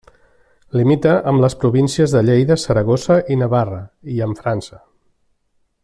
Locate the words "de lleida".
2.17-2.57